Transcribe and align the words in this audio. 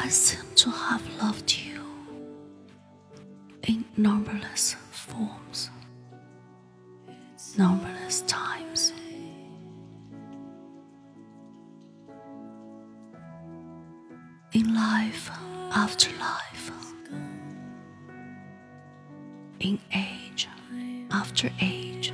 I 0.00 0.08
seem 0.08 0.52
to 0.56 0.70
have 0.70 1.02
loved 1.22 1.54
you 1.56 1.80
in 3.62 3.84
numberless 3.96 4.74
forms, 4.90 5.70
numberless 7.56 8.22
times. 8.22 8.92
In 14.52 14.74
life 14.74 15.30
after 15.72 16.10
life, 16.18 16.72
in 19.60 19.78
age 19.94 20.48
after 21.12 21.50
age, 21.60 22.12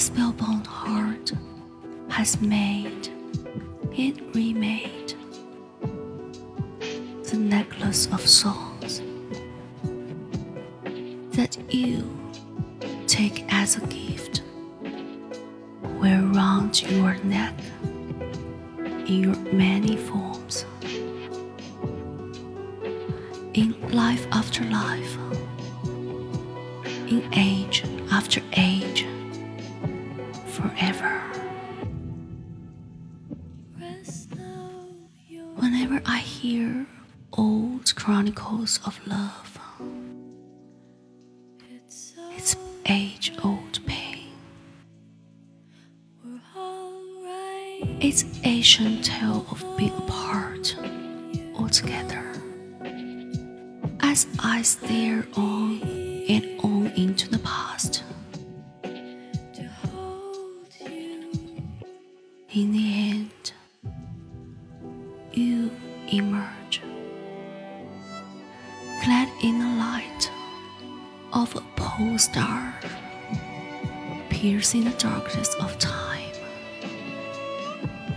spellbound 0.00 0.66
heart 0.66 1.30
has 2.08 2.40
made 2.40 3.08
and 3.98 4.34
remade. 4.34 5.14
The 7.24 7.36
necklace 7.36 8.06
of 8.06 8.26
souls 8.26 9.02
that 11.32 11.58
you 11.68 12.18
take 13.06 13.44
as 13.52 13.76
a 13.76 13.86
gift 13.88 14.42
wear 16.00 16.22
round 16.22 16.80
your 16.82 17.14
neck 17.16 17.54
in 19.06 19.24
your 19.24 19.36
many 19.52 19.98
forms. 19.98 20.64
In 23.52 23.74
life 23.92 24.26
after 24.32 24.64
life 24.64 25.18
in 27.06 27.28
age 27.34 27.84
after 28.10 28.40
age 28.56 29.04
forever 30.60 31.22
whenever 35.56 36.00
i 36.06 36.18
hear 36.18 36.86
old 37.32 37.94
chronicles 37.96 38.80
of 38.86 38.98
love 39.06 39.58
it's 42.36 42.56
age 42.86 43.32
old 43.42 43.84
pain 43.86 44.30
It's 48.02 48.24
ancient 48.44 49.04
tale 49.04 49.44
of 49.50 49.62
being 49.76 49.94
apart 49.94 50.74
altogether. 51.54 52.24
As 54.00 54.26
I 54.38 54.62
stare 54.62 55.26
on 55.36 55.82
and 56.28 56.60
on 56.64 56.86
into 56.96 57.28
the 57.28 57.38
past, 57.40 57.69
in 62.60 62.72
the 62.72 63.10
end, 63.10 63.52
you 65.32 65.70
emerge, 66.12 66.82
clad 69.02 69.28
in 69.42 69.58
the 69.58 69.72
light 69.78 70.30
of 71.32 71.56
a 71.56 71.60
pole 71.76 72.18
star, 72.18 72.74
piercing 74.28 74.84
the 74.84 74.90
darkness 74.98 75.54
of 75.54 75.78
time 75.78 76.34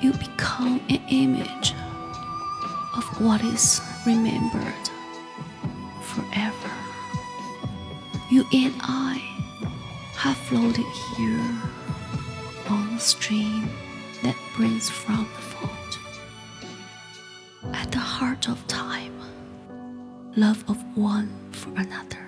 you 0.00 0.12
become 0.14 0.80
an 0.88 1.02
image 1.10 1.74
of 2.96 3.04
what 3.20 3.42
is 3.44 3.82
remembered 4.06 4.88
forever. 6.00 6.70
You 8.30 8.46
and 8.54 8.74
I 8.80 9.18
have 10.14 10.36
floated 10.38 10.86
here 11.16 11.44
on 12.70 12.94
the 12.94 13.00
stream 13.00 13.68
that 14.22 14.36
brings 14.56 14.88
from 14.90 15.28
the 15.36 15.42
vault. 15.56 15.98
At 17.74 17.90
the 17.92 17.98
heart 17.98 18.48
of 18.48 18.66
time, 18.66 19.18
love 20.36 20.62
of 20.68 20.78
one 20.96 21.30
for 21.52 21.70
another. 21.70 22.26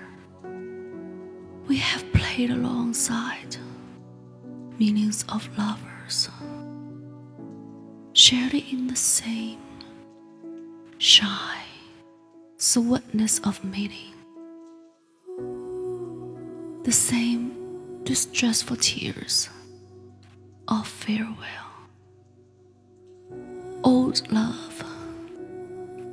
We 1.67 1.77
have 1.77 2.11
played 2.13 2.51
alongside 2.51 3.55
millions 4.79 5.23
of 5.29 5.47
lovers 5.57 6.29
shared 8.13 8.53
in 8.53 8.87
the 8.87 8.95
same 8.95 9.59
shy 10.97 11.57
sweetness 12.57 13.39
of 13.39 13.63
meeting, 13.63 14.13
the 16.83 16.91
same 16.91 18.03
distressful 18.03 18.77
tears 18.77 19.49
of 20.67 20.87
farewell. 20.87 21.72
Old 23.83 24.31
love, 24.31 24.83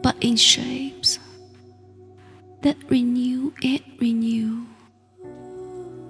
but 0.03 0.17
in 0.21 0.37
shapes 0.37 1.19
that 2.63 2.77
renew 2.89 3.53
and 3.63 3.83
renew 4.01 4.67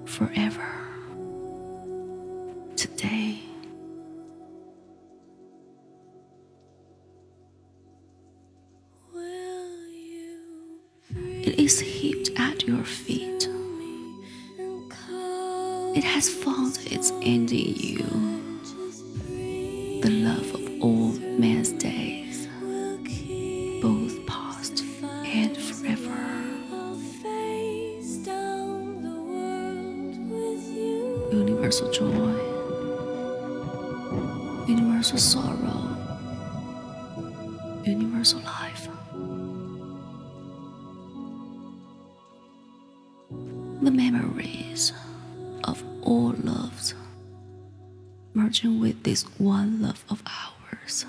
forever. 0.05 0.67
Today. 2.75 3.39
It 11.13 11.59
is 11.59 11.79
heaped 11.79 12.31
at 12.39 12.67
your 12.67 12.83
feet. 12.83 13.47
It 15.93 16.03
has 16.03 16.29
found 16.29 16.79
its 16.85 17.11
end 17.21 17.51
in 17.51 17.75
you. 17.75 18.30
Joy, 32.11 32.37
universal 34.67 35.17
sorrow, 35.17 35.97
universal 37.85 38.39
life. 38.41 38.87
the 43.81 43.89
memories 43.89 44.93
of 45.63 45.83
all 46.03 46.35
loves 46.43 46.93
merging 48.35 48.79
with 48.79 49.03
this 49.03 49.23
one 49.39 49.81
love 49.81 50.05
of 50.09 50.21
ours. 50.25 51.05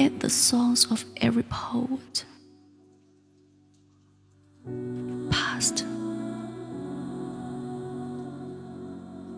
And 0.00 0.20
the 0.20 0.30
songs 0.30 0.90
of 0.90 1.04
every 1.18 1.44
poet, 1.44 2.24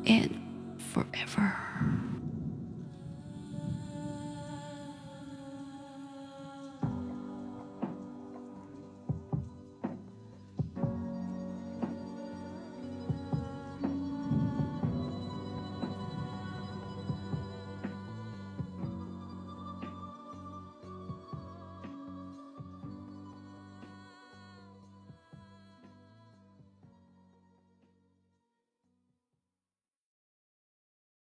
and 0.06 0.40
forever. 0.78 1.56